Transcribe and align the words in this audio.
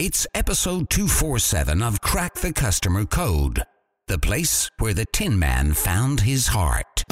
It's 0.00 0.26
episode 0.34 0.90
247 0.90 1.80
of 1.80 2.00
Crack 2.00 2.34
the 2.34 2.52
Customer 2.52 3.04
Code, 3.04 3.62
the 4.08 4.18
place 4.18 4.68
where 4.80 4.92
the 4.92 5.04
Tin 5.12 5.38
Man 5.38 5.72
found 5.72 6.22
his 6.22 6.48
heart. 6.48 7.04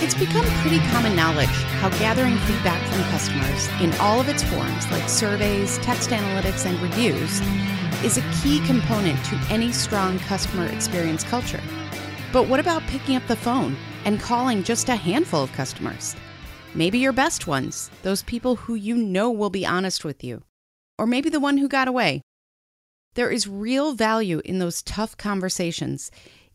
It's 0.00 0.14
become 0.14 0.46
pretty 0.62 0.78
common 0.88 1.14
knowledge 1.14 1.50
how 1.80 1.90
gathering 1.98 2.38
feedback 2.38 2.80
from 2.90 3.02
customers 3.10 3.68
in 3.82 3.92
all 4.00 4.18
of 4.18 4.30
its 4.30 4.42
forms, 4.42 4.90
like 4.90 5.06
surveys, 5.06 5.76
text 5.80 6.08
analytics, 6.08 6.64
and 6.64 6.80
reviews, 6.80 7.42
is 8.02 8.16
a 8.16 8.24
key 8.40 8.66
component 8.66 9.22
to 9.26 9.36
any 9.50 9.70
strong 9.70 10.18
customer 10.20 10.64
experience 10.68 11.24
culture. 11.24 11.62
But 12.32 12.48
what 12.48 12.58
about 12.58 12.84
picking 12.84 13.16
up 13.16 13.26
the 13.26 13.36
phone 13.36 13.76
and 14.06 14.18
calling 14.18 14.62
just 14.62 14.88
a 14.88 14.96
handful 14.96 15.42
of 15.42 15.52
customers? 15.52 16.16
Maybe 16.74 16.98
your 16.98 17.12
best 17.12 17.46
ones, 17.46 17.90
those 18.02 18.22
people 18.22 18.56
who 18.56 18.76
you 18.76 18.96
know 18.96 19.30
will 19.30 19.50
be 19.50 19.66
honest 19.66 20.06
with 20.06 20.24
you 20.24 20.42
or 20.98 21.06
maybe 21.06 21.28
the 21.28 21.40
one 21.40 21.58
who 21.58 21.68
got 21.68 21.88
away. 21.88 22.22
There 23.14 23.30
is 23.30 23.48
real 23.48 23.94
value 23.94 24.42
in 24.44 24.58
those 24.58 24.82
tough 24.82 25.16
conversations, 25.16 26.10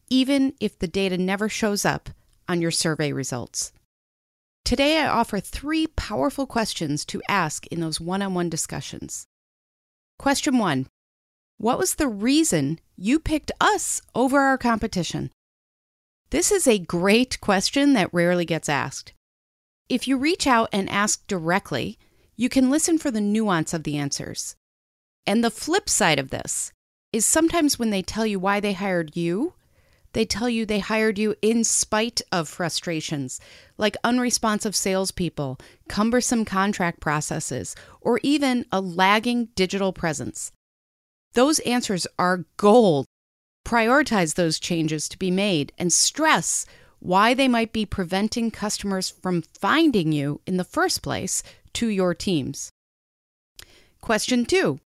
even 0.09 0.53
if 0.59 0.77
the 0.77 0.87
data 0.87 1.17
never 1.17 1.49
shows 1.49 1.85
up 1.85 2.09
on 2.47 2.61
your 2.61 2.71
survey 2.71 3.11
results. 3.11 3.71
Today, 4.63 4.99
I 4.99 5.07
offer 5.07 5.39
three 5.39 5.87
powerful 5.87 6.45
questions 6.45 7.03
to 7.05 7.21
ask 7.27 7.65
in 7.67 7.79
those 7.79 7.99
one 7.99 8.21
on 8.21 8.33
one 8.33 8.49
discussions. 8.49 9.25
Question 10.19 10.57
one 10.59 10.87
What 11.57 11.79
was 11.79 11.95
the 11.95 12.07
reason 12.07 12.79
you 12.95 13.19
picked 13.19 13.51
us 13.59 14.01
over 14.13 14.39
our 14.39 14.57
competition? 14.57 15.31
This 16.29 16.51
is 16.51 16.67
a 16.67 16.79
great 16.79 17.41
question 17.41 17.93
that 17.93 18.13
rarely 18.13 18.45
gets 18.45 18.69
asked. 18.69 19.13
If 19.89 20.07
you 20.07 20.15
reach 20.17 20.47
out 20.47 20.69
and 20.71 20.89
ask 20.89 21.25
directly, 21.27 21.97
you 22.41 22.49
can 22.49 22.71
listen 22.71 22.97
for 22.97 23.11
the 23.11 23.21
nuance 23.21 23.71
of 23.71 23.83
the 23.83 23.97
answers. 23.97 24.55
And 25.27 25.43
the 25.43 25.51
flip 25.51 25.87
side 25.87 26.17
of 26.17 26.31
this 26.31 26.73
is 27.13 27.23
sometimes 27.23 27.77
when 27.77 27.91
they 27.91 28.01
tell 28.01 28.25
you 28.25 28.39
why 28.39 28.59
they 28.59 28.73
hired 28.73 29.15
you, 29.15 29.53
they 30.13 30.25
tell 30.25 30.49
you 30.49 30.65
they 30.65 30.79
hired 30.79 31.19
you 31.19 31.35
in 31.43 31.63
spite 31.63 32.19
of 32.31 32.49
frustrations 32.49 33.39
like 33.77 33.95
unresponsive 34.03 34.75
salespeople, 34.75 35.59
cumbersome 35.87 36.43
contract 36.43 36.99
processes, 36.99 37.75
or 38.01 38.19
even 38.23 38.65
a 38.71 38.81
lagging 38.81 39.49
digital 39.53 39.93
presence. 39.93 40.51
Those 41.33 41.59
answers 41.59 42.07
are 42.17 42.45
gold. 42.57 43.05
Prioritize 43.63 44.33
those 44.33 44.59
changes 44.59 45.07
to 45.09 45.19
be 45.19 45.29
made 45.29 45.73
and 45.77 45.93
stress 45.93 46.65
why 46.97 47.35
they 47.35 47.47
might 47.47 47.71
be 47.71 47.85
preventing 47.85 48.49
customers 48.49 49.11
from 49.11 49.41
finding 49.41 50.11
you 50.11 50.41
in 50.47 50.57
the 50.57 50.63
first 50.63 51.03
place 51.03 51.43
to 51.73 51.87
your 51.87 52.13
teams. 52.13 52.71
Question 54.01 54.45
two 54.45 54.79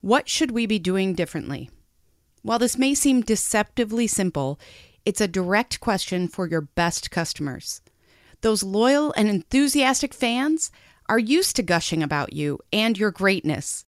What 0.00 0.28
should 0.28 0.50
we 0.50 0.66
be 0.66 0.78
doing 0.78 1.14
differently? 1.14 1.70
While 2.42 2.58
this 2.58 2.78
may 2.78 2.94
seem 2.94 3.20
deceptively 3.20 4.06
simple, 4.06 4.58
it's 5.04 5.20
a 5.20 5.28
direct 5.28 5.80
question 5.80 6.28
for 6.28 6.46
your 6.46 6.62
best 6.62 7.10
customers. 7.10 7.80
Those 8.40 8.62
loyal 8.62 9.12
and 9.16 9.28
enthusiastic 9.28 10.14
fans 10.14 10.70
are 11.08 11.18
used 11.18 11.56
to 11.56 11.62
gushing 11.62 12.02
about 12.02 12.32
you 12.32 12.58
and 12.72 12.96
your 12.96 13.10
greatness. 13.10 13.84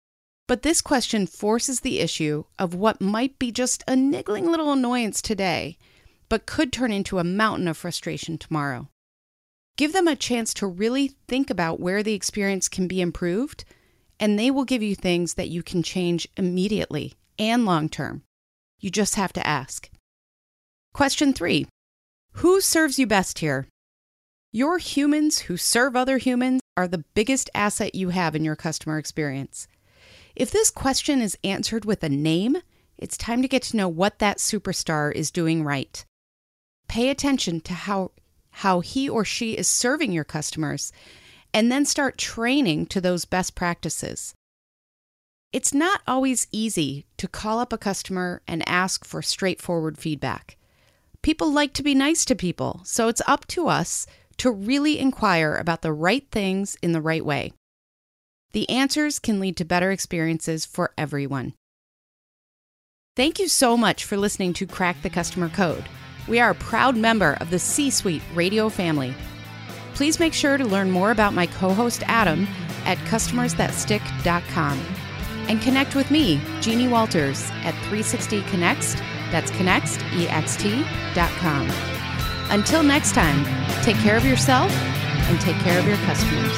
But 0.48 0.62
this 0.62 0.82
question 0.82 1.28
forces 1.28 1.82
the 1.82 2.00
issue 2.00 2.46
of 2.58 2.74
what 2.74 3.02
might 3.02 3.38
be 3.38 3.52
just 3.52 3.84
a 3.88 3.96
niggling 3.96 4.46
little 4.46 4.72
annoyance 4.72 5.22
today, 5.22 5.78
but 6.30 6.46
could 6.46 6.72
turn 6.72 6.92
into 6.92 7.20
a 7.20 7.24
mountain 7.24 7.68
of 7.68 7.78
frustration 7.78 8.38
tomorrow. 8.38 8.90
Give 9.78 9.94
them 9.94 10.08
a 10.08 10.16
chance 10.16 10.56
to 10.56 10.68
really 10.68 11.16
think 11.28 11.52
about 11.52 11.80
where 11.80 12.02
the 12.02 12.16
experience 12.16 12.68
can 12.68 12.88
be 12.88 13.00
improved, 13.00 13.64
and 14.20 14.38
they 14.38 14.50
will 14.50 14.66
give 14.66 14.82
you 14.82 14.96
things 14.96 15.36
that 15.36 15.50
you 15.50 15.62
can 15.62 15.84
change 15.84 16.28
immediately 16.36 17.14
and 17.38 17.64
long 17.64 17.88
term. 17.88 18.24
You 18.80 18.90
just 18.90 19.16
have 19.16 19.32
to 19.34 19.46
ask. 19.46 19.90
Question 20.94 21.32
three 21.32 21.68
Who 22.34 22.60
serves 22.60 22.98
you 22.98 23.06
best 23.06 23.40
here? 23.40 23.68
Your 24.52 24.80
humans 24.80 25.40
who 25.42 25.58
serve 25.58 25.96
other 25.96 26.18
humans 26.18 26.62
are 26.76 26.88
the 26.88 27.06
biggest 27.14 27.50
asset 27.54 27.94
you 27.94 28.10
have 28.10 28.36
in 28.36 28.44
your 28.44 28.56
customer 28.56 28.98
experience. 28.98 29.68
If 30.36 30.50
this 30.50 30.72
question 30.72 31.22
is 31.22 31.38
answered 31.44 31.86
with 31.86 32.04
a 32.04 32.10
name, 32.10 32.58
it's 32.98 33.18
time 33.18 33.44
to 33.44 33.48
get 33.48 33.62
to 33.64 33.78
know 33.78 33.88
what 33.88 34.18
that 34.18 34.38
superstar 34.38 35.12
is 35.12 35.30
doing 35.30 35.64
right. 35.64 36.04
Pay 36.88 37.10
attention 37.10 37.62
to 37.62 37.74
how 37.74 38.12
how 38.58 38.80
he 38.80 39.08
or 39.08 39.24
she 39.24 39.54
is 39.54 39.68
serving 39.68 40.12
your 40.12 40.24
customers, 40.24 40.92
and 41.54 41.72
then 41.72 41.86
start 41.86 42.18
training 42.18 42.88
to 42.88 43.00
those 43.00 43.24
best 43.24 43.54
practices. 43.54 44.34
It's 45.54 45.76
not 45.76 46.02
always 46.08 46.48
easy 46.52 47.06
to 47.18 47.28
call 47.28 47.60
up 47.60 47.72
a 47.72 47.78
customer 47.78 48.42
and 48.48 48.68
ask 48.68 49.06
for 49.06 49.22
straightforward 49.22 50.00
feedback. 50.00 50.58
People 51.22 51.52
like 51.52 51.74
to 51.74 51.84
be 51.84 51.94
nice 51.94 52.26
to 52.26 52.36
people, 52.36 52.82
so 52.84 53.08
it's 53.08 53.22
up 53.28 53.46
to 53.48 53.68
us 53.68 54.08
to 54.38 54.50
really 54.50 54.98
inquire 54.98 55.56
about 55.56 55.84
the 55.84 55.94
right 55.94 56.26
things 56.32 56.78
in 56.82 56.94
the 56.94 57.02
right 57.02 57.24
way. 57.24 57.54
The 58.54 58.68
answers 58.72 59.20
can 59.20 59.40
lead 59.40 59.56
to 59.58 59.66
better 59.66 59.92
experiences 59.92 60.66
for 60.66 60.94
everyone. 60.98 61.54
Thank 63.16 63.38
you 63.38 63.50
so 63.50 63.78
much 63.78 64.04
for 64.04 64.18
listening 64.18 64.54
to 64.54 64.66
Crack 64.66 65.04
the 65.04 65.12
Customer 65.12 65.50
Code. 65.50 65.86
We 66.28 66.40
are 66.40 66.52
a 66.52 66.56
proud 66.56 66.98
member 66.98 67.38
of 67.40 67.50
the 67.50 67.60
C 67.60 67.90
Suite 67.90 68.22
radio 68.34 68.70
family. 68.70 69.14
Please 69.94 70.20
make 70.20 70.34
sure 70.34 70.58
to 70.58 70.66
learn 70.66 70.92
more 70.92 71.12
about 71.12 71.34
my 71.34 71.48
co 71.48 71.74
host 71.74 72.04
Adam 72.06 72.48
at 72.86 72.98
customersthatstick.com 73.00 74.80
and 75.50 75.62
connect 75.62 75.96
with 75.96 76.12
me, 76.12 76.40
Jeannie 76.62 76.88
Walters, 76.88 77.50
at 77.64 77.74
360 77.86 78.44
Connext. 78.44 78.98
That's 79.32 79.52
connextext.com. 79.52 81.72
Until 82.50 82.84
next 82.84 83.14
time, 83.14 83.44
take 83.84 83.98
care 83.98 84.18
of 84.18 84.26
yourself 84.26 84.72
and 84.72 85.40
take 85.42 85.58
care 85.58 85.80
of 85.80 85.88
your 85.88 85.98
customers. 85.98 86.58